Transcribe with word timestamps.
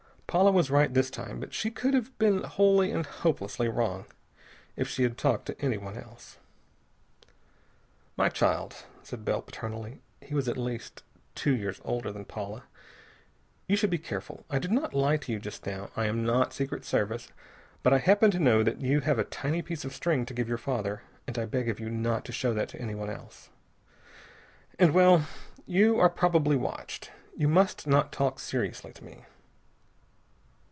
Paula 0.31 0.53
was 0.53 0.71
right 0.71 0.93
this 0.93 1.09
time, 1.09 1.41
but 1.41 1.53
she 1.53 1.69
could 1.69 1.93
have 1.93 2.17
been 2.17 2.45
wholly 2.45 2.89
and 2.89 3.05
hopelessly 3.05 3.67
wrong. 3.67 4.05
If 4.77 4.87
she 4.87 5.03
had 5.03 5.17
talked 5.17 5.45
to 5.47 5.61
anyone 5.61 5.97
else.... 5.97 6.37
"My 8.15 8.29
child," 8.29 8.85
said 9.03 9.25
Bell 9.25 9.41
paternally 9.41 9.99
he 10.21 10.33
was 10.33 10.47
at 10.47 10.55
least 10.57 11.03
two 11.35 11.53
years 11.53 11.81
older 11.83 12.13
than 12.13 12.23
Paula 12.23 12.63
"you 13.67 13.75
should 13.75 13.89
be 13.89 13.97
careful. 13.97 14.45
I 14.49 14.57
did 14.57 14.71
not 14.71 14.93
lie 14.93 15.17
to 15.17 15.33
you 15.33 15.37
just 15.37 15.65
now. 15.65 15.89
I 15.97 16.05
am 16.05 16.23
not 16.25 16.53
Secret 16.53 16.85
Service. 16.85 17.27
But 17.83 17.91
I 17.91 17.97
happen 17.97 18.31
to 18.31 18.39
know 18.39 18.63
that 18.63 18.79
you 18.79 19.01
have 19.01 19.19
a 19.19 19.25
tiny 19.25 19.61
piece 19.61 19.83
of 19.83 19.93
string 19.93 20.25
to 20.27 20.33
give 20.33 20.47
your 20.47 20.57
father, 20.57 21.01
and 21.27 21.37
I 21.37 21.43
beg 21.45 21.67
of 21.67 21.81
you 21.81 21.89
not 21.89 22.23
to 22.23 22.31
show 22.31 22.53
that 22.53 22.69
to 22.69 22.79
anyone 22.81 23.09
else. 23.09 23.49
And 24.79 24.93
well 24.93 25.27
you 25.65 25.99
are 25.99 26.09
probably 26.09 26.55
watched. 26.55 27.11
You 27.35 27.49
must 27.49 27.85
not 27.85 28.13
talk 28.13 28.39
seriously 28.39 28.93
to 28.93 29.03
me!" 29.03 29.25